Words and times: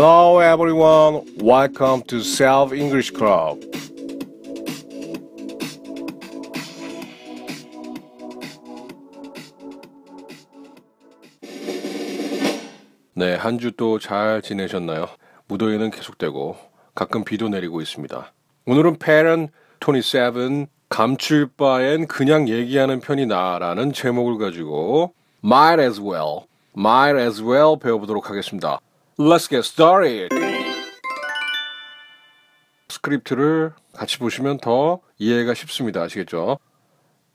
Hello 0.00 0.38
everyone, 0.38 1.26
welcome 1.40 2.02
to 2.02 2.20
Self 2.20 2.72
English 2.72 3.10
Club. 3.12 3.58
네, 13.14 13.34
한 13.34 13.58
주 13.58 13.72
또 13.72 13.98
잘 13.98 14.40
지내셨나요? 14.42 15.08
무더위는 15.48 15.90
계속되고 15.90 16.56
가끔 16.94 17.24
비도 17.24 17.48
내리고 17.48 17.80
있습니다. 17.80 18.32
오늘은 18.66 18.98
Parent 18.98 19.52
27 19.80 20.68
감출 20.88 21.48
바엔 21.56 22.06
그냥 22.06 22.48
얘기하는 22.48 23.00
편이 23.00 23.26
나라는 23.26 23.92
제목을 23.92 24.38
가지고 24.38 25.12
Might 25.44 25.82
as 25.82 26.00
well, 26.00 26.46
Might 26.76 27.20
as 27.20 27.42
well 27.42 27.76
배워보도록 27.76 28.30
하겠습니다. 28.30 28.78
Let's 29.20 29.48
get 29.48 29.66
started. 29.66 30.28
스크립트를 32.88 33.72
같이 33.92 34.16
보시면 34.18 34.58
더 34.58 35.00
이해가 35.18 35.54
쉽습니다. 35.54 36.02
아시겠죠? 36.02 36.60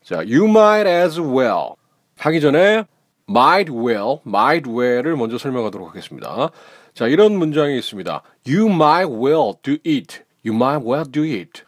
자, 0.02 0.16
you 0.16 0.48
might 0.48 0.88
as 0.88 1.20
well 1.20 1.74
하기 2.16 2.40
전에 2.40 2.84
might 3.28 3.70
well, 3.70 4.20
might 4.26 4.66
well을 4.66 5.14
먼저 5.16 5.36
설명하도록 5.36 5.86
하겠습니다. 5.86 6.50
자, 6.94 7.06
이런 7.06 7.36
문장이 7.36 7.76
있습니다. 7.76 8.22
You 8.48 8.70
might 8.70 9.12
well 9.12 9.52
do 9.62 9.74
it. 9.84 10.22
You 10.42 10.56
might 10.56 10.88
well 10.88 11.04
do 11.04 11.22
it. 11.22 11.64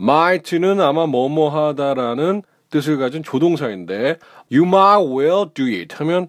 might는 0.00 0.80
아마 0.80 1.06
뭐뭐 1.06 1.48
하다라는 1.48 2.42
뜻을 2.70 2.98
가진 2.98 3.22
조동사인데 3.22 4.18
you 4.50 4.66
might 4.66 5.06
well 5.08 5.46
do 5.54 5.66
it 5.66 5.94
하면 5.94 6.28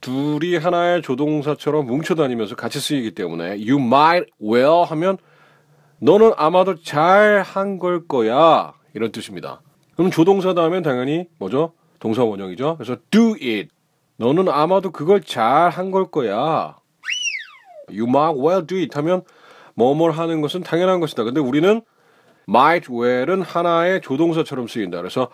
둘이 0.00 0.56
하나의 0.56 1.02
조동사처럼 1.02 1.86
뭉쳐 1.86 2.14
다니면서 2.14 2.54
같이 2.56 2.80
쓰이기 2.80 3.12
때문에 3.12 3.50
you 3.50 3.78
might 3.78 4.30
well 4.42 4.84
하면 4.88 5.18
너는 5.98 6.32
아마도 6.36 6.80
잘 6.82 7.42
한 7.42 7.78
걸 7.78 8.06
거야 8.06 8.72
이런 8.94 9.12
뜻입니다. 9.12 9.60
그럼 9.96 10.10
조동사다 10.10 10.62
하면 10.64 10.82
당연히 10.82 11.26
뭐죠? 11.38 11.74
동사 11.98 12.24
원형이죠. 12.24 12.76
그래서 12.78 12.96
do 13.10 13.32
it 13.34 13.68
너는 14.16 14.48
아마도 14.48 14.90
그걸 14.90 15.20
잘 15.20 15.70
한 15.70 15.90
걸 15.90 16.10
거야. 16.10 16.76
You 17.90 18.04
might 18.08 18.40
well 18.40 18.66
do 18.66 18.78
it 18.78 18.90
하면 18.96 19.22
뭐뭘 19.74 20.12
하는 20.12 20.40
것은 20.40 20.62
당연한 20.62 21.00
것이다. 21.00 21.24
근데 21.24 21.40
우리는 21.40 21.82
might 22.48 22.90
well은 22.92 23.42
하나의 23.42 24.00
조동사처럼 24.00 24.66
쓰인다. 24.68 24.98
그래서 24.98 25.28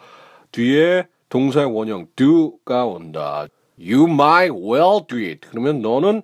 뒤에 0.53 1.07
동사의 1.29 1.67
원형 1.67 2.09
do가 2.17 2.85
온다. 2.87 3.47
You 3.79 4.05
might 4.05 4.55
well 4.55 5.07
do 5.07 5.19
it. 5.19 5.49
그러면 5.51 5.83
너는 5.83 6.23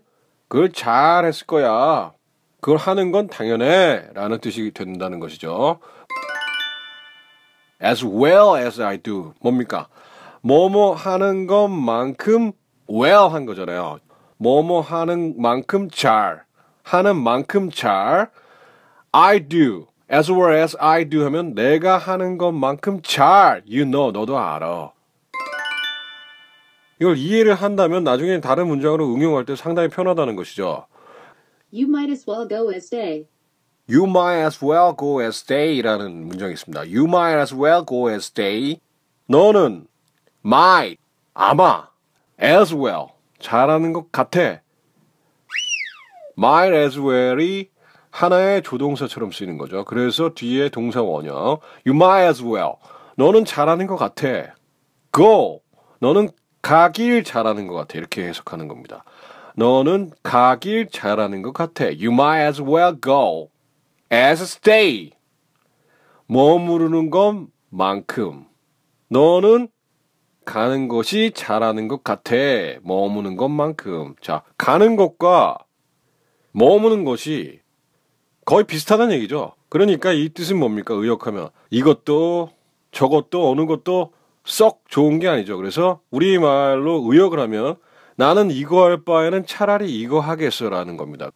그걸 0.49 0.73
잘 0.73 1.25
했을 1.25 1.47
거야. 1.47 2.13
그걸 2.61 2.79
하는 2.79 3.13
건 3.13 3.29
당연해. 3.29 4.05
라는 4.15 4.39
뜻이 4.39 4.71
된다는 4.73 5.21
것이죠. 5.21 5.79
As 7.83 8.05
well 8.05 8.57
as 8.57 8.81
I 8.81 8.99
do. 8.99 9.35
뭡니까? 9.41 9.89
뭐뭐 10.43 10.95
하는 10.95 11.47
것만큼 11.47 12.53
well 12.89 13.29
한 13.31 13.45
거잖아요. 13.47 13.99
뭐뭐 14.39 14.81
하는 14.81 15.35
만큼 15.41 15.91
잘. 15.91 16.45
하는 16.83 17.17
만큼 17.17 17.71
잘. 17.71 18.31
I 19.13 19.49
do. 19.49 19.87
As 20.11 20.31
well 20.31 20.55
as 20.55 20.77
I 20.79 21.09
do 21.09 21.25
하면 21.25 21.55
내가 21.55 21.99
하는 21.99 22.39
것만큼 22.39 23.03
잘. 23.03 23.63
You 23.67 23.85
know. 23.85 24.13
너도 24.13 24.39
알아. 24.39 24.93
이걸 27.03 27.19
이해를 27.19 27.55
한다면 27.57 28.05
나중에 28.05 28.41
다른 28.41 28.69
문장으로 28.69 29.13
응용할 29.13 29.45
때 29.45 29.57
상당히 29.57 29.89
편하다는 29.89 30.37
것이죠. 30.37 30.87
You 31.73 31.89
might 31.89 32.13
as 32.13 32.25
well 32.31 32.47
go 32.47 32.73
as 32.73 32.87
stay. 32.87 33.27
You 33.91 34.05
might 34.05 34.45
as 34.45 34.65
well 34.65 34.95
go 34.97 35.21
as 35.21 35.43
stay라는 35.43 36.13
문장이 36.29 36.53
있습니다. 36.53 36.83
You 36.83 37.07
might 37.09 37.41
as 37.41 37.53
well 37.53 37.85
go 37.85 38.09
as 38.09 38.27
stay. 38.27 38.79
너는 39.27 39.89
might 40.47 41.01
아마 41.35 41.89
as 42.41 42.73
well 42.73 43.09
잘하는 43.41 43.93
것 43.93 44.13
같아. 44.13 44.61
might 46.39 46.73
as 46.73 46.97
well이 47.01 47.71
하나의 48.11 48.63
조동사처럼 48.63 49.33
쓰이는 49.33 49.59
거죠. 49.59 49.85
그래서 49.85 50.35
뒤에 50.35 50.69
동사 50.69 51.03
원형 51.03 51.59
you 51.85 51.97
might 51.97 52.29
as 52.29 52.45
well 52.45 52.75
너는 53.17 53.45
잘하는 53.45 53.89
것 53.89 53.97
같아. 53.97 54.55
go 55.11 55.63
너는 55.99 56.29
가길 56.63 57.25
잘하는 57.25 57.67
것 57.67 57.75
같아. 57.75 57.99
이렇게 57.99 58.27
해석하는 58.27 58.69
겁니다. 58.69 59.05
너는 59.57 60.13
가길 60.23 60.89
잘하는 60.91 61.43
것 61.43 61.53
같아. 61.53 61.85
You 61.85 62.13
might 62.13 62.47
as 62.47 62.63
well 62.63 62.97
go 63.03 63.51
as 64.13 64.43
stay. 64.43 65.11
머무르는 66.27 67.11
것만큼. 67.11 68.47
너는 69.09 69.69
가는 70.45 70.89
것이 70.89 71.33
잘하는 71.35 71.89
것 71.89 72.03
같아. 72.03 72.35
머무는 72.83 73.37
것만큼. 73.37 74.15
자, 74.21 74.43
가는 74.57 74.97
것과 74.97 75.59
머무는 76.53 77.05
것이 77.05 77.61
거의 78.45 78.65
비슷하다는 78.65 79.15
얘기죠. 79.17 79.53
그러니까 79.69 80.13
이 80.13 80.29
뜻은 80.29 80.59
뭡니까? 80.59 80.95
의역하면. 80.95 81.51
이것도 81.71 82.51
저것도 82.91 83.51
어느 83.51 83.67
것도 83.67 84.13
썩 84.45 84.83
좋은 84.89 85.19
게 85.19 85.29
아니죠. 85.29 85.57
그래서 85.57 86.01
우리말로 86.11 87.03
의역을 87.11 87.39
하면 87.41 87.77
나는 88.17 88.51
이거 88.51 88.85
할 88.85 89.05
바에는 89.05 89.47
차라리 89.47 89.99
이거 89.99 90.21
하겠어라는 90.21 90.97
겁니다. 90.97 91.31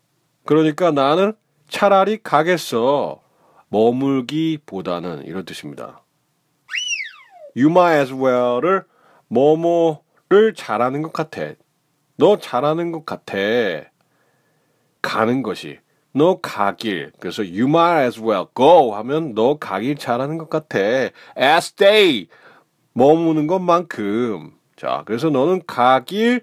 그러니까 0.44 0.90
나는 0.90 1.32
차라리 1.68 2.18
가겠어. 2.22 3.20
머물기보다는 3.68 5.24
이런 5.24 5.44
뜻입니다. 5.44 6.02
You 7.56 7.70
might 7.70 8.00
as 8.00 8.12
well을 8.12 8.84
뭐뭐를 9.28 10.54
잘하는 10.54 11.02
것 11.02 11.12
같아. 11.12 11.54
너 12.16 12.38
잘하는 12.38 12.92
것 12.92 13.04
같아. 13.04 13.36
가는 15.02 15.42
것이. 15.42 15.78
너 16.12 16.40
가길. 16.40 17.12
그래서 17.18 17.42
you 17.42 17.64
might 17.68 18.06
as 18.06 18.20
well 18.20 18.46
go 18.54 18.94
하면 18.94 19.34
너 19.34 19.58
가길 19.58 19.96
잘하는 19.96 20.38
것 20.38 20.48
같아. 20.48 20.78
as 20.78 21.12
stay. 21.72 22.28
머무는 22.96 23.46
것만큼. 23.46 24.52
자, 24.74 25.02
그래서 25.04 25.28
너는 25.28 25.60
가길 25.66 26.40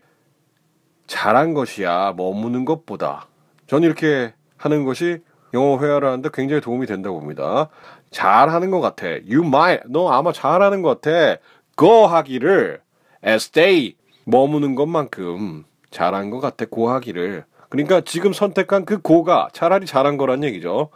잘한 1.08 1.56
것이야. 1.56 2.14
머무는 2.16 2.64
것보다. 2.64 3.26
전 3.66 3.82
이렇게 3.82 4.36
하는 4.58 4.84
것이 4.84 5.24
영어 5.56 5.80
회화를 5.80 6.08
하는데 6.08 6.30
굉장히 6.32 6.62
도움이 6.62 6.86
된다고 6.86 7.20
봅니다. 7.20 7.70
잘하는 8.12 8.70
것 8.70 8.82
같아. 8.82 9.08
You 9.08 9.44
might. 9.44 9.86
너 9.90 10.12
아마 10.12 10.32
잘하는 10.32 10.84
것 10.84 11.02
같아. 11.02 11.42
go 11.76 12.06
하기를 12.06 12.82
stay. 13.24 13.96
머무는 14.26 14.76
것만큼 14.76 15.66
잘한 15.90 16.30
것 16.30 16.40
같아. 16.40 16.66
go 16.66 16.88
하기를. 16.88 17.46
그러니까 17.70 18.02
지금 18.02 18.32
선택한 18.32 18.86
그 18.86 19.02
고가 19.02 19.48
차라리 19.54 19.88
잘한 19.88 20.18
거란 20.18 20.44
얘기죠. 20.44 20.90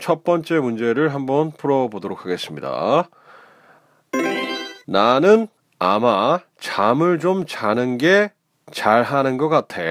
첫 0.00 0.24
번째 0.24 0.60
문제를 0.60 1.12
한번 1.12 1.50
풀어보도록 1.50 2.24
하겠습니다. 2.24 3.10
나는 4.86 5.48
아마 5.78 6.40
잠을 6.58 7.18
좀 7.18 7.46
자는 7.46 7.98
게 7.98 8.32
잘하는 8.72 9.36
것 9.36 9.48
같아. 9.48 9.82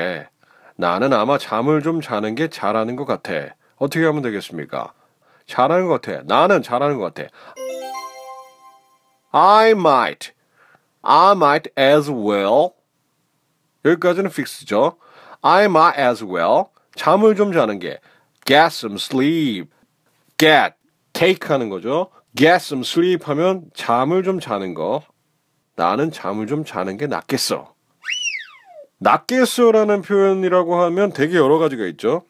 나는 0.76 1.14
아마 1.14 1.38
잠을 1.38 1.82
좀 1.82 2.02
자는 2.02 2.36
게 2.36 2.50
잘하는 2.50 2.96
것 2.96 3.06
같아. 3.06 3.56
어떻게 3.78 4.06
하면 4.06 4.22
되겠습니까? 4.22 4.94
잘하는 5.48 5.88
것 5.88 6.02
같아. 6.02 6.24
나는 6.26 6.62
잘하는 6.62 6.98
것 6.98 7.14
같아. 7.14 7.30
I 9.32 9.72
might. 9.72 10.32
I 11.02 11.32
might 11.34 11.72
as 11.78 12.10
well. 12.10 12.72
여기까지는 13.86 14.30
픽스죠. 14.30 14.98
I 15.42 15.66
might 15.66 16.00
as 16.00 16.24
well. 16.24 16.66
잠을 16.96 17.36
좀 17.36 17.52
자는 17.54 17.80
게 17.80 18.00
get 18.46 18.68
some 18.68 18.96
sleep. 18.96 19.70
get, 20.38 20.76
take 21.14 21.50
하는 21.50 21.70
거죠. 21.70 22.10
Get 22.36 22.56
some 22.56 22.82
sleep 22.82 23.26
하면 23.26 23.66
잠을 23.74 24.24
좀 24.24 24.40
자는 24.40 24.74
거. 24.74 25.04
나는 25.76 26.12
잠을 26.12 26.48
좀 26.48 26.64
자는 26.66 26.98
게 26.98 27.08
낫겠어. 27.08 27.74
낫겠어라는 29.00 30.02
표현이라고 30.04 30.76
하면 30.84 31.12
되게 31.12 31.38
여러 31.38 31.58
가지가 31.58 31.86
있죠. 31.88 32.24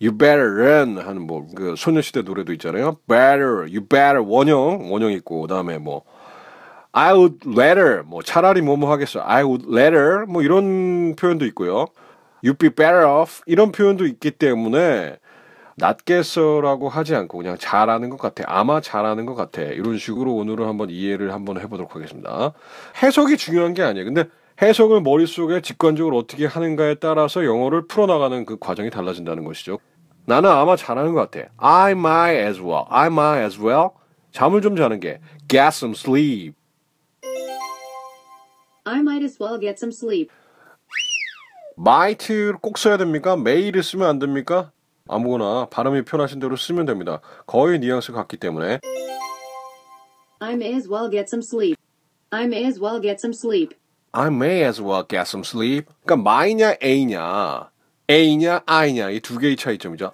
You 0.00 0.16
better 0.18 0.52
run 0.52 0.98
하는 0.98 1.22
뭐 1.22 1.46
그 1.54 1.74
소녀시대 1.76 2.22
노래도 2.22 2.52
있잖아요. 2.52 2.98
Better, 3.08 3.60
you 3.60 3.80
better 3.86 4.20
원형 4.22 4.92
원형 4.92 5.12
있고 5.12 5.42
그다음에 5.42 5.78
뭐 5.78 6.02
I 6.92 7.12
would 7.14 7.38
rather 7.46 8.02
뭐 8.04 8.22
차라리 8.22 8.60
뭐뭐 8.62 8.90
하겠어. 8.90 9.22
I 9.24 9.42
would 9.44 9.66
rather 9.68 10.26
뭐 10.26 10.42
이런 10.42 11.14
표현도 11.16 11.46
있고요. 11.46 11.86
You'd 12.44 12.58
be 12.58 12.68
better 12.68 13.06
off 13.06 13.42
이런 13.46 13.72
표현도 13.72 14.06
있기 14.06 14.32
때문에 14.32 15.18
낫겠어라고 15.76 16.88
하지 16.88 17.14
않고 17.14 17.38
그냥 17.38 17.56
잘하는 17.58 18.08
것 18.10 18.18
같아. 18.18 18.44
아마 18.46 18.80
잘하는 18.80 19.26
것 19.26 19.34
같아. 19.34 19.62
이런 19.62 19.98
식으로 19.98 20.34
오늘은 20.34 20.66
한번 20.66 20.90
이해를 20.90 21.32
한번 21.32 21.60
해보도록 21.60 21.94
하겠습니다. 21.94 22.52
해석이 23.02 23.36
중요한 23.36 23.74
게 23.74 23.82
아니에요. 23.82 24.06
근데 24.06 24.24
해석을 24.60 25.02
머릿속에 25.02 25.60
직관적으로 25.60 26.16
어떻게 26.16 26.46
하는가에 26.46 26.94
따라서 26.94 27.44
영어를 27.44 27.86
풀어나가는 27.86 28.46
그 28.46 28.58
과정이 28.58 28.88
달라진다는 28.88 29.44
것이죠. 29.44 29.78
나는 30.24 30.50
아마 30.50 30.76
잘하는 30.76 31.12
것 31.12 31.30
같아. 31.30 31.48
I 31.58 31.92
might 31.92 32.40
as 32.40 32.60
well. 32.60 32.84
I 32.88 33.08
might 33.08 33.44
as 33.44 33.60
well. 33.60 33.90
잠을 34.32 34.62
좀 34.62 34.76
자는 34.76 34.98
게 34.98 35.20
get 35.48 35.68
some 35.68 35.94
sleep. 35.94 36.54
I 38.84 39.00
might 39.00 39.22
as 39.22 39.36
well 39.40 39.60
get 39.60 39.76
some 39.78 39.92
sleep. 39.92 40.30
might를 41.78 42.54
꼭 42.62 42.78
써야 42.78 42.96
됩니까? 42.96 43.34
may를 43.34 43.82
쓰면 43.82 44.08
안 44.08 44.18
됩니까? 44.18 44.72
아무거나 45.08 45.66
발음이 45.70 46.02
편하신 46.04 46.38
대로 46.40 46.56
쓰면 46.56 46.86
됩니다. 46.86 47.20
거의 47.46 47.78
뉘앙스가 47.78 48.18
같기 48.18 48.36
때문에 48.38 48.80
I 50.40 50.52
may 50.54 50.74
as 50.74 50.88
well 50.88 51.10
get 51.10 51.26
some 51.28 51.42
sleep. 51.42 51.76
I 52.30 52.44
may 52.44 52.64
as 52.64 52.80
well 52.80 53.00
get 53.00 53.16
some 53.20 53.32
sleep. 53.32 53.74
I 54.12 54.28
may 54.28 54.64
as 54.64 54.82
well 54.82 55.04
get 55.08 55.22
some 55.28 55.44
sleep. 55.44 55.86
그러니까 56.04 56.16
my냐 56.16 56.76
a냐 56.82 57.70
a냐 58.08 58.62
i냐 58.66 59.10
이 59.10 59.20
두 59.20 59.38
개의 59.38 59.56
차이점이죠. 59.56 60.12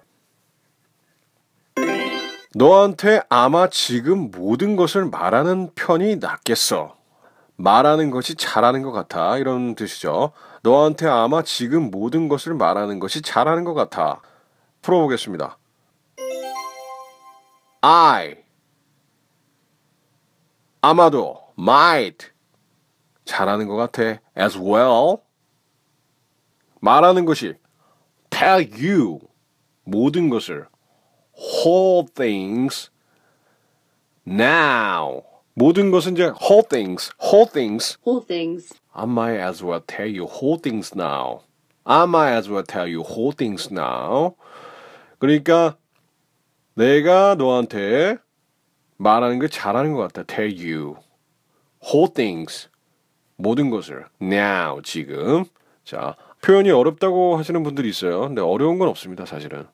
너한테 2.55 3.21
아마 3.29 3.67
지금 3.69 4.29
모든 4.29 4.75
것을 4.75 5.05
말하는 5.05 5.71
편이 5.73 6.17
낫겠어. 6.17 6.95
말하는 7.55 8.11
것이 8.11 8.35
잘하는 8.35 8.83
것 8.83 8.91
같아. 8.91 9.37
이런 9.37 9.75
뜻이죠. 9.75 10.33
너한테 10.61 11.07
아마 11.07 11.41
지금 11.41 11.89
모든 11.89 12.29
것을 12.29 12.53
말하는 12.53 12.99
것이 12.99 13.21
잘하는 13.21 13.63
것 13.63 13.73
같아. 13.73 14.21
풀어보겠습니다. 14.83 15.57
I 17.81 18.35
아마도 20.81 21.41
might 21.57 22.27
잘하는 23.25 23.67
것 23.67 23.75
같아. 23.75 24.19
as 24.37 24.57
well 24.57 25.17
말하는 26.81 27.25
것이 27.25 27.55
tell 28.29 28.69
you 28.73 29.19
모든 29.83 30.29
것을 30.29 30.67
whole 31.37 32.05
things 32.13 32.91
now 34.27 35.23
모든 35.53 35.91
것은 35.91 36.13
이제 36.13 36.23
whole 36.41 36.63
things 36.69 37.11
whole 37.21 37.49
things 37.49 37.97
Whole 38.05 38.25
things. 38.25 38.73
I 38.93 39.05
might 39.05 39.39
as 39.39 39.63
well 39.63 39.81
tell 39.81 40.07
you 40.07 40.25
whole 40.25 40.59
things 40.59 40.93
now. 40.95 41.41
I 41.85 42.03
might 42.03 42.33
as 42.33 42.49
well 42.49 42.63
tell 42.63 42.87
you 42.87 43.01
whole 43.03 43.31
things 43.31 43.71
now. 43.71 44.35
그러니까 45.23 45.77
내가 46.75 47.35
너한테 47.35 48.17
말하는 48.97 49.39
걸 49.39 49.47
잘하는 49.47 49.93
것 49.93 50.01
같다. 50.01 50.23
Tell 50.23 50.53
you 50.53 50.97
whole 51.81 52.13
things 52.13 52.67
모든 53.37 53.69
것을 53.69 54.05
now 54.21 54.81
지금 54.81 55.45
자 55.85 56.17
표현이 56.41 56.71
어렵다고 56.71 57.37
하시는 57.37 57.63
분들이 57.63 57.87
있어요. 57.87 58.19
근데 58.19 58.41
어려운 58.41 58.79
건 58.79 58.89
없습니다. 58.89 59.25
사실은 59.25 59.65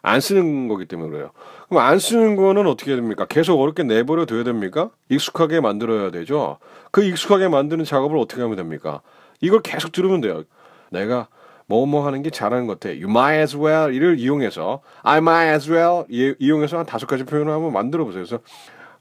안 0.00 0.22
쓰는 0.22 0.66
거기 0.66 0.86
때문에 0.86 1.10
그래요. 1.10 1.32
그럼 1.68 1.82
안 1.82 1.98
쓰는 1.98 2.34
거는 2.34 2.66
어떻게 2.66 2.92
해야 2.92 2.96
됩니까? 2.96 3.26
계속 3.26 3.60
어렵게 3.60 3.82
내버려 3.82 4.24
둬야 4.24 4.44
됩니까? 4.44 4.92
익숙하게 5.10 5.60
만들어야 5.60 6.10
되죠. 6.10 6.56
그 6.90 7.04
익숙하게 7.04 7.48
만드는 7.48 7.84
작업을 7.84 8.16
어떻게 8.16 8.40
하면 8.40 8.56
됩니까? 8.56 9.02
이걸 9.42 9.60
계속 9.60 9.92
들으면 9.92 10.22
돼요. 10.22 10.44
내가 10.90 11.28
뭐뭐 11.68 12.06
하는 12.06 12.22
게 12.22 12.30
잘하는 12.30 12.66
것 12.66 12.78
같아. 12.80 12.90
You 12.94 13.08
might 13.08 13.40
as 13.40 13.56
well 13.56 13.92
이를 13.94 14.18
이용해서 14.18 14.82
I 15.02 15.18
might 15.18 15.52
as 15.52 15.70
well 15.70 16.04
이- 16.08 16.34
이용해서 16.38 16.78
한 16.78 16.86
다섯 16.86 17.06
가지 17.06 17.24
표현을 17.24 17.52
한번 17.52 17.72
만들어 17.72 18.04
보세요. 18.04 18.24
그래서 18.24 18.42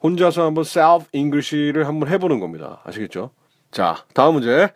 혼자서 0.02 0.44
한번 0.46 0.64
self 0.64 1.08
English를 1.14 1.88
한번 1.88 2.10
해보는 2.10 2.40
겁니다. 2.40 2.82
아시겠죠? 2.86 3.32
자, 3.72 3.98
다음 4.14 4.36
문제. 4.36 4.72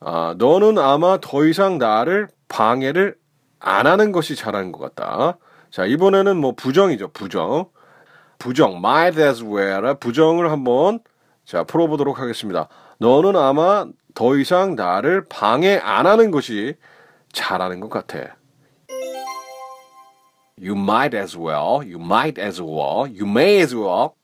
아, 0.00 0.34
너는 0.38 0.78
아마 0.78 1.18
더 1.20 1.44
이상 1.44 1.78
나를 1.78 2.28
방해를 2.48 3.16
안 3.60 3.86
하는 3.86 4.12
것이 4.12 4.36
잘하는 4.36 4.72
것 4.72 4.78
같다. 4.94 5.38
자, 5.70 5.84
이번에는 5.84 6.36
뭐 6.36 6.52
부정이죠. 6.52 7.08
부정. 7.08 7.66
부정. 8.38 8.76
might 8.76 9.20
as 9.20 9.42
well. 9.44 9.94
부정을 9.98 10.50
한번 10.50 11.00
자, 11.44 11.64
풀어보도록 11.64 12.20
하겠습니다. 12.20 12.68
너는 12.98 13.36
아마 13.36 13.86
더 14.18 14.36
이상 14.36 14.74
나를 14.74 15.26
방해 15.28 15.78
안 15.78 16.04
하는 16.04 16.32
것이 16.32 16.74
잘하는 17.30 17.78
것 17.78 17.88
같아. 17.88 18.36
You 20.60 20.74
might 20.74 21.16
as 21.16 21.38
well. 21.38 21.84
You 21.84 22.00
might 22.00 22.42
as 22.42 22.60
well. 22.60 23.06
You 23.08 23.28
may 23.28 23.60
as 23.60 23.76
well. 23.76 24.14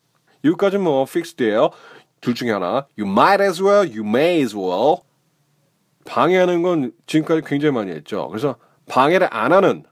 여기까지 0.43 0.79
뭐 0.79 1.05
픽스돼요. 1.05 1.71
둘 2.21 2.35
중에 2.35 2.51
하나. 2.51 2.89
You 2.99 3.09
might 3.09 3.41
as 3.41 3.63
well. 3.63 3.89
You 3.89 4.05
may 4.05 4.43
as 4.43 4.57
well. 4.57 5.03
방해하는 6.05 6.63
건 6.63 6.91
지금까지 7.07 7.43
굉장히 7.47 7.73
많이 7.73 7.93
했죠. 7.93 8.27
그래서 8.27 8.57
방해를 8.89 9.29
안 9.31 9.53
하는 9.53 9.85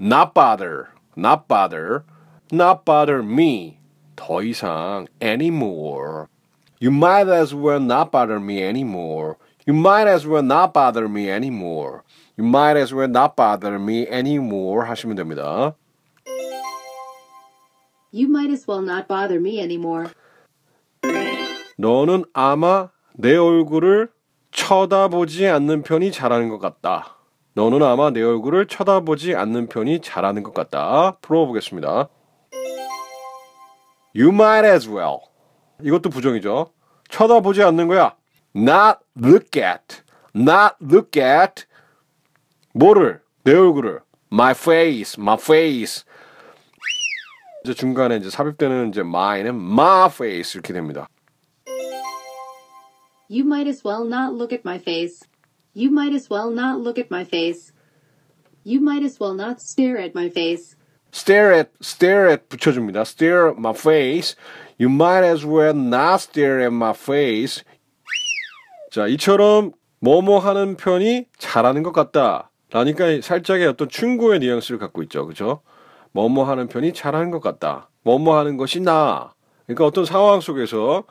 not 0.00 0.32
bother, 0.32 0.86
not 1.18 1.42
bother, 1.46 2.04
not 2.50 2.86
bother 2.86 3.22
me 3.22 3.76
더 4.16 4.42
이상 4.42 5.06
anymore. 5.20 6.28
You 6.80 6.90
might 6.90 7.28
as 7.28 7.54
well 7.54 7.78
not 7.78 8.10
bother 8.10 8.40
me 8.40 8.62
anymore. 8.62 9.36
You 9.66 9.74
might 9.76 10.08
as 10.08 10.26
well 10.26 10.42
not 10.42 10.72
bother 10.72 11.08
me 11.08 11.30
anymore. 11.30 12.02
You 12.36 12.44
might 12.44 12.76
as 12.76 12.94
well 12.94 13.08
not 13.08 13.36
bother 13.36 13.78
me 13.78 14.06
anymore 14.08 14.86
하시면 14.86 15.16
됩니다. 15.16 15.74
You 18.12 18.26
might 18.28 18.50
as 18.50 18.66
well 18.68 18.82
not 18.82 19.06
bother 19.06 19.38
me 19.38 19.60
anymore. 19.60 20.08
너는 21.76 22.24
아마 22.32 22.88
내 23.14 23.36
얼굴을 23.36 24.08
쳐다보지 24.50 25.46
않는 25.46 25.82
편이 25.82 26.10
잘하는 26.12 26.48
것 26.48 26.58
같다. 26.58 27.16
너는 27.54 27.82
아마 27.82 28.10
내 28.10 28.22
얼굴을 28.22 28.66
쳐다보지 28.66 29.34
않는 29.34 29.68
편이 29.68 30.00
잘하는 30.00 30.42
것 30.42 30.54
같다. 30.54 31.18
풀어보겠습니다. 31.20 32.08
You 34.16 34.30
might 34.30 34.66
as 34.66 34.88
well. 34.88 35.18
이것도 35.82 36.10
부정이죠. 36.10 36.72
쳐다보지 37.08 37.62
않는 37.62 37.86
거야. 37.88 38.14
Not 38.55 38.99
look 39.15 39.57
at. 39.57 40.01
Not 40.33 40.75
look 40.81 41.19
at. 41.19 41.65
뭐를? 42.73 43.21
내 43.43 43.53
얼굴을. 43.53 44.01
My 44.31 44.51
face. 44.51 45.21
My 45.21 45.37
face. 45.39 46.03
이제 47.63 47.73
중간에 47.73 48.17
이제 48.17 48.29
삽입되는 48.29 48.89
이제 48.89 49.01
my는 49.01 49.55
my 49.55 50.07
face 50.07 50.53
이렇게 50.57 50.73
됩니다. 50.73 51.07
You 53.27 53.43
might 53.43 53.67
as 53.67 53.81
well 53.83 54.05
not 54.05 54.35
look 54.35 54.53
at 54.53 54.61
my 54.63 54.77
face. 54.77 55.25
You 55.73 55.89
might 55.89 56.13
as 56.13 56.29
well 56.29 56.51
not 56.51 56.79
look 56.79 56.99
at 56.99 57.09
my 57.09 57.25
face. 57.25 57.73
You 58.63 58.79
might 58.81 59.03
as 59.03 59.19
well 59.19 59.33
not 59.33 59.59
stare 59.59 59.97
at 59.97 60.13
my 60.13 60.29
face. 60.29 60.75
stare 61.11 61.53
at 61.53 61.71
stare 61.81 62.29
at 62.29 62.49
붙여줍니다. 62.49 63.05
stare 63.05 63.49
at 63.49 63.57
my 63.57 63.73
face. 63.73 64.35
You 64.77 64.89
might 64.89 65.23
as 65.23 65.45
well 65.45 65.73
not 65.73 66.21
stare 66.21 66.61
at 66.61 66.73
my 66.73 66.93
face. 66.93 67.63
자, 68.90 69.06
이처럼 69.06 69.70
뭐뭐 70.00 70.40
하는 70.40 70.76
편이 70.76 71.26
잘하는 71.38 71.84
것 71.84 71.92
같다. 71.92 72.50
라니까 72.72 73.20
살짝의 73.22 73.66
어떤 73.68 73.88
충고의 73.88 74.40
뉘앙스를 74.40 74.78
갖고 74.78 75.02
있죠. 75.04 75.26
그죠? 75.26 75.60
뭐뭐 76.12 76.44
하는 76.44 76.66
편이 76.66 76.92
잘하는 76.92 77.30
것 77.30 77.40
같다. 77.40 77.88
뭐뭐 78.02 78.36
하는 78.36 78.56
것이 78.56 78.80
나. 78.80 79.32
그러니까 79.66 79.86
어떤 79.86 80.04
상황 80.04 80.40
속에서 80.40 81.04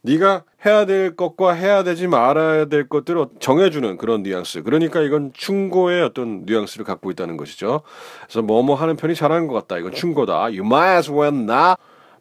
네가 0.00 0.44
해야 0.64 0.86
될 0.86 1.14
것과 1.14 1.52
해야 1.52 1.82
되지 1.82 2.06
말아야 2.06 2.66
될 2.66 2.88
것들을 2.88 3.26
정해주는 3.38 3.98
그런 3.98 4.22
뉘앙스. 4.22 4.62
그러니까 4.62 5.02
이건 5.02 5.32
충고의 5.34 6.02
어떤 6.02 6.44
뉘앙스를 6.46 6.86
갖고 6.86 7.10
있다는 7.10 7.36
것이죠. 7.36 7.82
그래서 8.22 8.40
뭐뭐 8.40 8.76
하는 8.76 8.96
편이 8.96 9.14
잘하는 9.14 9.46
것 9.46 9.54
같다. 9.54 9.76
이건 9.78 9.92
충고다. 9.92 10.44
You 10.44 10.64
might 10.64 10.96
as 10.96 11.10
well 11.10 11.36
not 11.36 11.76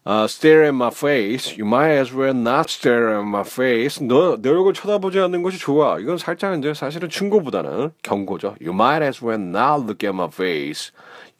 uh, 0.06 0.28
stare 0.28 0.64
at 0.66 0.76
my 0.76 0.90
face. 0.92 1.58
You 1.58 1.66
might 1.66 1.98
as 1.98 2.14
well 2.14 2.34
not 2.36 2.70
stare 2.70 3.18
at 3.18 3.26
my 3.26 3.42
face. 3.42 4.00
너 4.06 4.38
내 4.38 4.50
얼굴 4.50 4.74
쳐다보지 4.74 5.20
않는 5.20 5.42
것이 5.44 5.58
좋아. 5.58 6.00
이건 6.00 6.18
살짝 6.18 6.58
이제 6.58 6.74
사실은 6.74 7.10
충고보다는 7.10 7.92
경고죠. 8.04 8.56
You 8.62 8.74
might 8.74 9.04
as 9.04 9.24
well 9.26 9.42
not 9.42 9.84
look 9.84 10.08
at 10.08 10.14
my 10.16 10.28
face. 10.32 10.92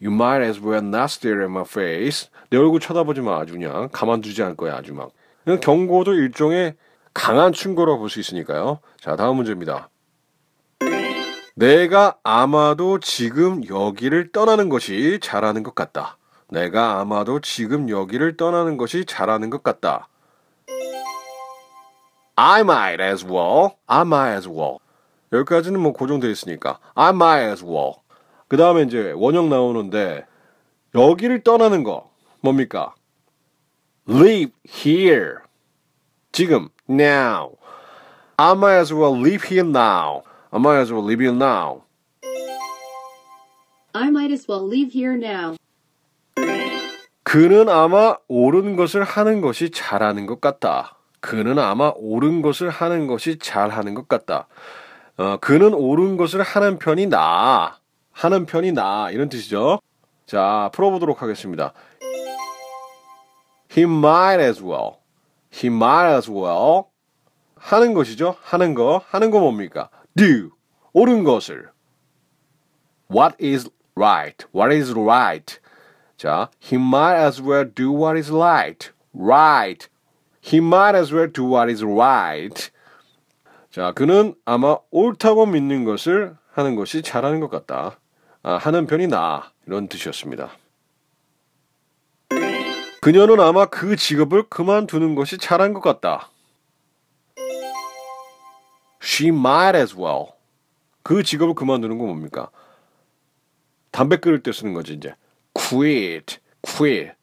You 0.02 0.14
might 0.14 0.44
as 0.44 0.60
well 0.60 0.84
not 0.84 1.12
stare 1.12 1.42
at 1.42 1.52
my 1.52 1.64
face. 1.64 2.30
내 2.50 2.58
얼굴 2.58 2.80
쳐다보지 2.80 3.22
마. 3.22 3.40
아주 3.40 3.54
그냥 3.54 3.90
가만두지 3.92 4.42
않을 4.44 4.56
거야. 4.56 4.76
아주 4.76 4.94
막. 4.94 5.12
경고도 5.62 6.14
일종의 6.14 6.76
강한 7.14 7.54
충고라고 7.54 8.00
볼수 8.00 8.20
있으니까요. 8.20 8.80
자, 9.00 9.16
다음 9.16 9.38
문제입니다. 9.38 9.90
내가 11.56 12.18
아마도 12.24 13.00
지금 13.00 13.62
여기를 13.70 14.34
떠나는 14.34 14.68
것이 14.68 15.20
잘하는 15.22 15.64
것 15.64 15.74
같다. 15.74 16.18
내가 16.50 17.00
아마도 17.00 17.40
지금 17.40 17.90
여기를 17.90 18.38
떠나는 18.38 18.78
것이 18.78 19.06
잘하는 19.06 19.50
것 19.50 19.64
같다. 19.64 20.08
I 22.36 22.62
might 22.62 23.02
as 23.02 23.26
well. 23.26 23.78
I 23.88 24.02
might 24.02 24.36
as 24.36 24.48
well. 24.48 24.80
여기까지는 25.32 25.80
뭐 25.80 25.94
고정되어 25.94 26.30
있으니까. 26.30 26.80
I 26.94 27.10
might 27.10 27.50
as 27.50 27.64
well. 27.64 27.96
그 28.48 28.58
다음에 28.58 28.84
이제 28.84 29.14
원형 29.16 29.50
나오는데 29.50 30.26
여기를 30.94 31.44
떠나는 31.44 31.84
거 31.84 32.10
뭡니까? 32.42 32.94
Live 34.08 34.54
here. 34.68 35.38
지금 36.32 36.70
now. 36.90 37.56
I 38.38 38.52
might 38.52 38.80
as 38.80 38.94
well 38.94 39.18
leave 39.18 39.44
here 39.50 39.68
now. 39.68 40.24
I 40.52 40.60
might 40.60 40.82
as 40.82 40.92
well 40.92 41.04
leave 41.04 41.22
here 41.22 41.36
now. 41.36 41.84
I 43.94 44.10
might 44.10 44.32
as 44.32 44.46
well 44.48 44.62
leave 44.62 44.92
here 44.92 45.16
now. 45.16 45.56
그는 47.36 47.68
아마 47.68 48.16
옳은 48.30 48.78
것을 48.78 49.04
하는 49.04 49.42
것이 49.42 49.70
잘하는 49.70 50.26
것 50.26 50.40
같다. 50.40 50.96
그는 51.20 51.60
아마 51.60 51.92
옳은 51.94 52.42
것을 52.42 52.70
하는 52.70 53.08
것이 53.08 53.40
잘하는 53.40 53.94
것 53.94 54.08
같다. 54.08 54.48
어, 55.18 55.36
그는 55.42 55.74
옳은 55.74 56.16
것을 56.16 56.42
하는 56.44 56.80
편이 56.80 57.08
나. 57.08 57.78
하는 58.14 58.46
편이 58.46 58.72
나. 58.72 59.12
이런 59.12 59.28
뜻이죠. 59.28 59.82
자, 60.26 60.70
풀어보도록 60.72 61.22
하겠습니다. 61.22 61.74
He 63.70 63.84
might 63.84 64.42
as 64.42 64.64
well. 64.64 65.00
He 65.54 65.68
might 65.68 66.16
as 66.16 66.32
well. 66.32 66.84
하는 67.58 67.94
것이죠. 67.94 68.38
하는 68.44 68.74
거. 68.74 69.02
하는 69.10 69.30
거 69.30 69.42
뭡니까? 69.42 69.90
Do. 70.16 70.52
옳은 70.94 71.26
것을. 71.26 71.70
What 73.12 73.36
is 73.46 73.70
right? 73.94 74.48
What 74.56 74.74
is 74.74 74.94
right? 74.98 75.60
자, 76.18 76.50
he 76.64 76.78
might 76.78 77.20
as 77.20 77.42
well 77.42 77.66
do 77.66 77.92
what 77.92 78.18
is 78.18 78.32
right. 78.32 78.92
Right. 79.14 79.88
He 80.42 80.58
might 80.60 80.96
as 80.96 81.14
well 81.14 81.32
do 81.32 81.46
what 81.46 81.70
is 81.70 81.84
right. 81.84 82.72
자, 83.72 83.92
그는 83.92 84.36
아마 84.46 84.78
옳다고 84.92 85.46
믿는 85.46 85.84
것을 85.84 86.38
하는 86.52 86.76
것이 86.76 87.02
잘하는 87.02 87.40
것 87.42 87.50
같다. 87.50 88.00
아, 88.44 88.58
하는 88.58 88.86
편이 88.88 89.08
나. 89.08 89.52
이런 89.68 89.88
뜻이었습니다. 89.88 90.52
그녀는 93.02 93.40
아마 93.40 93.66
그 93.66 93.96
직업을 93.96 94.50
그만두는 94.50 95.16
것이 95.16 95.38
잘한 95.38 95.74
것 95.74 95.82
같다. 95.82 96.30
She 99.04 99.30
might 99.30 99.78
as 99.78 99.96
well. 99.96 100.34
그 101.04 101.22
직업을 101.22 101.54
그만두는 101.54 101.98
건 101.98 102.08
뭡니까? 102.08 102.50
담배 103.92 104.18
끊을 104.18 104.42
때 104.42 104.52
쓰는 104.52 104.74
거지 104.74 104.94
이제. 104.94 105.14
Quit, 105.56 106.38
quit 106.62 107.14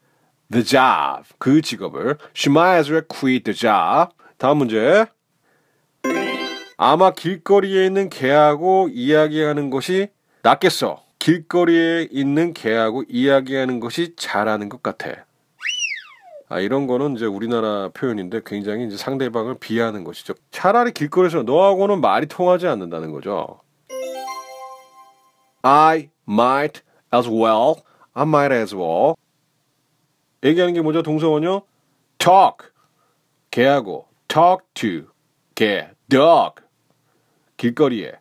the 0.51 0.65
job. 0.65 1.23
그 1.37 1.61
직업을 1.61 2.17
she 2.35 2.51
might 2.51 2.79
as 2.79 2.91
well 2.91 3.05
quit 3.07 3.43
the 3.45 3.55
job. 3.55 4.13
다음 4.37 4.57
문제. 4.57 5.05
아마 6.77 7.11
길거리에 7.11 7.85
있는 7.85 8.09
개하고 8.09 8.89
이야기하는 8.91 9.69
것이 9.69 10.09
낫겠어. 10.41 11.01
길거리에 11.19 12.09
있는 12.11 12.53
개하고 12.53 13.03
이야기하는 13.07 13.79
것이 13.79 14.15
잘하는 14.17 14.67
것 14.67 14.83
같아. 14.83 15.25
아, 16.49 16.59
이런 16.59 16.85
거는 16.85 17.15
이제 17.15 17.25
우리나라 17.25 17.89
표현인데 17.93 18.41
굉장히 18.45 18.85
이제 18.87 18.97
상대방을 18.97 19.55
비하하는 19.59 20.03
것이죠. 20.03 20.33
차라리 20.51 20.91
길거리에서 20.91 21.43
너하고는 21.43 22.01
말이 22.01 22.27
통하지 22.27 22.67
않는다는 22.67 23.11
거죠. 23.11 23.61
I 25.61 26.09
might 26.27 26.81
as 27.13 27.29
well. 27.29 27.75
I 28.13 28.23
might 28.23 28.53
as 28.53 28.75
well. 28.75 29.15
얘기하는 30.43 30.73
게 30.73 30.81
뭐죠? 30.81 31.01
동사원요? 31.01 31.63
talk. 32.17 32.69
개하고 33.51 34.07
talk 34.27 34.65
to. 34.73 35.07
개. 35.55 35.89
dog. 36.09 36.61
길거리에. 37.57 38.13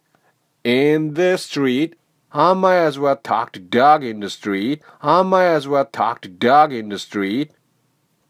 in 0.65 1.15
the 1.15 1.35
street. 1.35 1.97
I 2.33 2.53
might 2.53 2.87
as 2.87 2.99
well 2.99 3.17
talk 3.17 3.53
to 3.53 3.61
dog 3.61 4.03
in 4.03 4.21
the 4.21 4.31
street. 4.31 4.81
I 5.03 5.23
might 5.23 5.53
as 5.53 5.69
well 5.69 5.85
talk 5.85 6.23
to 6.23 6.29
dog 6.31 6.73
in 6.73 6.89
the 6.89 6.99
street. 6.99 7.51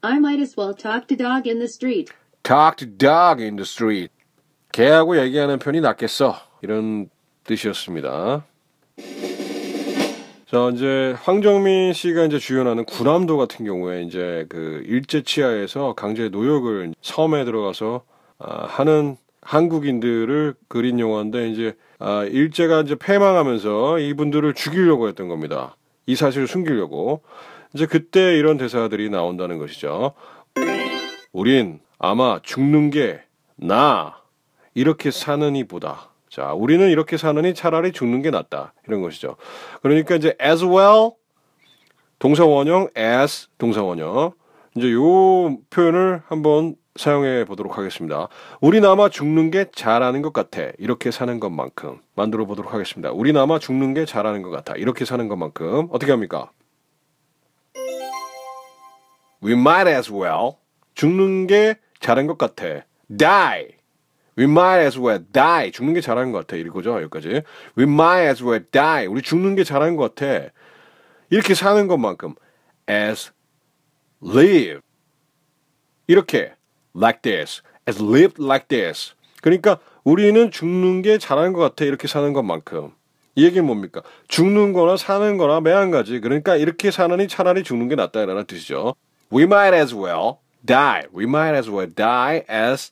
I 0.03 0.19
might 0.19 0.41
as 0.41 0.57
well 0.57 0.73
talk 0.73 1.07
to 1.07 1.15
dog 1.15 1.47
in 1.47 1.59
the 1.59 1.67
street. 1.69 2.11
talk 2.43 2.75
to 2.77 2.85
dog 2.85 3.39
in 3.39 3.55
the 3.55 3.63
street. 3.63 4.11
개하고 4.73 5.17
얘기하는 5.17 5.59
편이 5.59 5.79
낫겠어. 5.79 6.35
이런 6.61 7.09
뜻이었습니다. 7.45 8.43
자, 10.53 10.69
이제 10.71 11.15
황정민 11.23 11.93
씨가 11.93 12.25
이제 12.25 12.37
주연하는 12.37 12.85
구남도 12.85 13.37
같은 13.37 13.65
경우에 13.65 14.03
이제 14.03 14.45
그 14.49 14.83
일제 14.85 15.23
치하에서 15.23 15.95
강제 15.95 16.29
노역을 16.29 16.93
섬에 17.01 17.43
들어가서 17.43 18.03
아, 18.37 18.65
하는 18.67 19.17
한국인들을 19.41 20.53
그린 20.67 20.99
영화인데 20.99 21.49
이제 21.49 21.75
아, 21.97 22.23
일제가 22.25 22.81
이제 22.81 22.95
패망하면서 22.95 23.97
이분들을 23.97 24.53
죽이려고 24.53 25.07
했던 25.07 25.27
겁니다. 25.27 25.75
이 26.05 26.15
사실을 26.15 26.47
숨기려고. 26.47 27.23
이제 27.73 27.87
그때 27.87 28.37
이런 28.37 28.57
대사들이 28.57 29.09
나온다는 29.09 29.57
것이죠. 29.57 30.13
우린 31.31 31.79
아마 31.97 32.39
죽는 32.43 32.91
게 32.91 33.23
나 33.55 34.17
이렇게 34.73 35.09
사느니 35.11 35.63
보다. 35.63 36.09
자, 36.33 36.51
우리는 36.53 36.89
이렇게 36.89 37.15
사느니 37.15 37.53
차라리 37.53 37.91
죽는 37.91 38.23
게 38.23 38.31
낫다. 38.31 38.73
이런 38.87 39.03
것이죠. 39.03 39.35
그러니까 39.83 40.15
이제 40.15 40.35
as 40.41 40.65
well 40.65 41.11
동사 42.17 42.43
원형 42.43 42.89
as 42.97 43.49
동사 43.59 43.83
원형 43.83 44.31
이제 44.75 44.91
요 44.93 45.59
표현을 45.69 46.23
한번 46.25 46.75
사용해 46.95 47.45
보도록 47.45 47.77
하겠습니다. 47.77 48.29
우린 48.61 48.83
아마 48.83 49.09
죽는 49.09 49.51
게 49.51 49.67
잘하는 49.75 50.23
것 50.23 50.33
같아. 50.33 50.71
이렇게 50.79 51.11
사는 51.11 51.39
것만큼 51.39 51.99
만들어 52.15 52.45
보도록 52.47 52.73
하겠습니다. 52.73 53.11
우린 53.11 53.37
아마 53.37 53.59
죽는 53.59 53.93
게 53.93 54.05
잘하는 54.05 54.41
것 54.41 54.49
같아. 54.49 54.73
이렇게 54.75 55.05
사는 55.05 55.27
것만큼 55.27 55.89
어떻게 55.91 56.11
합니까? 56.11 56.49
We 59.43 59.53
might 59.53 59.87
as 59.87 60.11
well 60.11 60.53
죽는 60.95 61.45
게 61.45 61.75
잘한 61.99 62.25
것 62.25 62.39
같아. 62.39 62.85
Die. 63.15 63.82
We 64.37 64.45
might 64.45 64.85
as 64.85 64.99
well 64.99 65.23
die. 65.31 65.71
죽는 65.71 65.93
게 65.93 66.01
잘한 66.01 66.31
것 66.31 66.39
같아. 66.39 66.55
이거죠. 66.57 67.01
여기까지. 67.01 67.43
We 67.77 67.83
might 67.83 68.27
as 68.27 68.43
well 68.43 68.63
die. 68.71 69.07
우리 69.07 69.21
죽는 69.21 69.55
게 69.55 69.63
잘한 69.63 69.95
것 69.95 70.15
같아. 70.15 70.49
이렇게 71.29 71.53
사는 71.53 71.87
것만큼 71.87 72.35
as 72.89 73.31
live. 74.25 74.81
이렇게 76.07 76.53
like 76.95 77.21
this. 77.21 77.61
as 77.87 78.01
lived 78.01 78.41
like 78.41 78.67
this. 78.67 79.13
그러니까 79.41 79.79
우리는 80.03 80.51
죽는 80.51 81.01
게 81.01 81.17
잘하는 81.17 81.53
것 81.53 81.59
같아. 81.59 81.85
이렇게 81.85 82.07
사는 82.07 82.33
것만큼. 82.33 82.91
이 83.35 83.45
얘기는 83.45 83.65
뭡니까? 83.65 84.01
죽는 84.27 84.73
거나 84.73 84.95
사는 84.97 85.37
거나 85.37 85.59
매한가지. 85.59 86.19
그러니까 86.19 86.55
이렇게 86.55 86.91
사느니 86.91 87.27
차라리 87.27 87.63
죽는 87.63 87.87
게 87.87 87.95
낫다라는 87.95 88.45
뜻이죠. 88.45 88.95
We 89.31 89.43
might 89.43 89.75
as 89.75 89.95
well 89.95 90.37
die. 90.65 91.03
We 91.15 91.23
might 91.23 91.55
as 91.55 91.69
well 91.69 91.91
die 91.91 92.43
as 92.49 92.91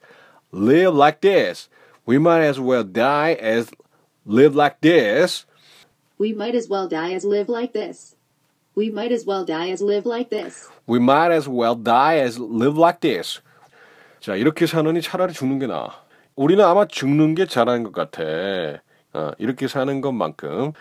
live 0.51 0.93
like 0.93 1.21
this. 1.21 1.69
We 2.05 2.17
might 2.17 2.41
as 2.41 2.59
well 2.59 2.83
die 2.83 3.33
as 3.33 3.71
live 4.25 4.55
like 4.55 4.81
this. 4.81 5.45
We 6.17 6.33
might 6.33 6.55
as 6.55 6.69
well 6.69 6.87
die 6.87 7.13
as 7.13 7.25
live 7.25 7.49
like 7.49 7.73
this. 7.73 8.15
We 8.75 8.89
might 8.89 9.11
as 9.11 9.25
well 9.25 9.43
die 9.43 9.71
as 9.71 9.81
live 9.81 10.05
like 10.05 10.29
this. 10.29 10.69
We 10.87 10.99
might 10.99 11.31
as 11.31 11.47
well 11.47 11.75
die 11.75 12.19
as 12.19 12.39
live 12.39 12.77
like 12.77 13.01
this. 13.01 13.41
자, 14.19 14.35
이렇게 14.35 14.65
사느니 14.65 15.01
차라리 15.01 15.33
죽는 15.33 15.59
게 15.59 15.67
나아. 15.67 15.89
우리는 16.35 16.63
아마 16.63 16.85
죽는 16.85 17.35
게 17.35 17.45
잘하는 17.45 17.83
것 17.83 17.91
같아. 17.91 18.23
어, 19.13 19.31
이렇게 19.39 19.67
사는 19.67 19.99
것만큼, 19.99 20.71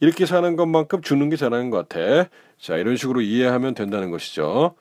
이렇게 0.00 0.26
사는 0.26 0.56
것만큼 0.56 1.02
죽는 1.02 1.28
게 1.28 1.36
잘하는 1.36 1.70
것 1.70 1.88
같아. 1.88 2.30
자, 2.58 2.76
이런 2.76 2.96
식으로 2.96 3.20
이해하면 3.20 3.74
된다는 3.74 4.10
것이죠. 4.10 4.74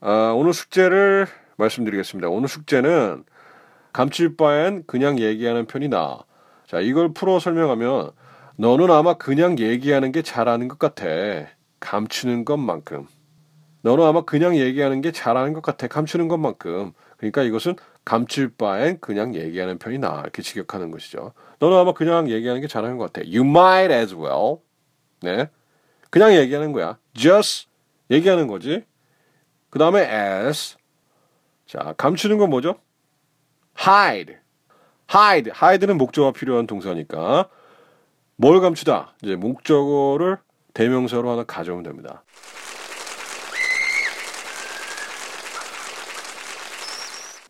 아, 0.00 0.34
오늘 0.36 0.52
숙제를 0.52 1.26
말씀드리겠습니다. 1.56 2.28
오늘 2.28 2.48
숙제는 2.48 3.24
감칠 3.92 4.36
바엔 4.36 4.84
그냥 4.86 5.18
얘기하는 5.18 5.66
편이 5.66 5.88
나아. 5.88 6.18
자, 6.66 6.80
이걸 6.80 7.12
풀어 7.12 7.38
설명하면 7.38 8.10
너는 8.56 8.90
아마 8.90 9.14
그냥 9.14 9.58
얘기하는 9.58 10.12
게 10.12 10.22
잘하는 10.22 10.68
것 10.68 10.78
같아. 10.78 11.06
감추는 11.80 12.44
것만큼. 12.44 13.06
너는 13.82 14.04
아마 14.04 14.22
그냥 14.22 14.56
얘기하는 14.56 15.00
게 15.00 15.12
잘하는 15.12 15.52
것 15.52 15.62
같아. 15.62 15.86
감추는 15.86 16.28
것만큼. 16.28 16.92
그러니까 17.18 17.42
이것은 17.42 17.76
감칠 18.04 18.48
바엔 18.48 18.98
그냥 19.00 19.34
얘기하는 19.34 19.78
편이 19.78 19.98
나아. 19.98 20.20
이렇게 20.22 20.42
직역하는 20.42 20.90
것이죠. 20.90 21.32
너는 21.58 21.76
아마 21.76 21.92
그냥 21.92 22.30
얘기하는 22.30 22.60
게 22.60 22.66
잘하는 22.66 22.96
것 22.96 23.12
같아. 23.12 23.26
You 23.26 23.44
might 23.48 23.92
as 23.92 24.14
well. 24.14 24.58
네. 25.20 25.48
그냥 26.10 26.34
얘기하는 26.34 26.72
거야. 26.72 26.98
Just 27.14 27.68
얘기하는 28.10 28.46
거지. 28.46 28.84
그 29.70 29.78
다음에 29.78 30.00
as. 30.00 30.76
자, 31.74 31.92
감추는 31.96 32.38
건 32.38 32.50
뭐죠? 32.50 32.76
hide. 33.76 34.36
hide. 35.12 35.52
hide는 35.60 35.98
목적어가 35.98 36.32
필요한 36.32 36.68
동사니까 36.68 37.48
뭘 38.36 38.60
감추다? 38.60 39.16
이제 39.22 39.34
목적어를 39.34 40.38
대명사로 40.72 41.28
하나 41.28 41.42
가져오면 41.42 41.82
됩니다. 41.82 42.22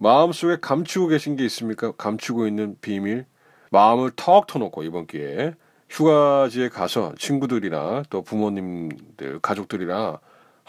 마음속에 0.00 0.56
감추고 0.58 1.08
계신 1.08 1.36
게 1.36 1.44
있습니까? 1.44 1.92
감추고 1.92 2.46
있는 2.46 2.76
비밀. 2.80 3.26
마음을 3.70 4.10
턱 4.16 4.46
터놓고 4.46 4.84
이번 4.84 5.06
기회에 5.06 5.52
휴가지에 5.90 6.70
가서 6.70 7.14
친구들이나 7.18 8.04
또 8.08 8.22
부모님들, 8.22 9.40
가족들이랑 9.40 10.16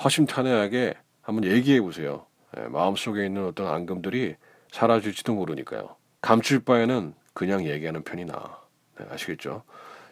허심탄회하게 0.03 0.95
한번 1.21 1.50
얘기해 1.50 1.79
보세요. 1.79 2.25
예, 2.57 2.62
마음속에 2.67 3.25
있는 3.25 3.45
어떤 3.45 3.67
앙금들이 3.67 4.35
사라질지도 4.71 5.33
모르니까요. 5.33 5.95
감출 6.21 6.63
바에는 6.63 7.13
그냥 7.33 7.65
얘기하는 7.65 8.03
편이 8.03 8.25
나아. 8.25 8.59
네, 9.00 9.05
아시겠죠? 9.12 9.63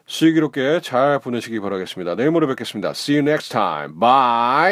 슬기롭게 0.06 0.82
잘 0.82 1.20
보내시기 1.20 1.60
바라겠습니다. 1.60 2.16
내일 2.16 2.32
모레 2.32 2.48
뵙겠습니다. 2.48 2.90
See 2.90 3.18
you 3.18 3.28
next 3.28 3.50
time. 3.50 3.98
Bye! 4.00 4.72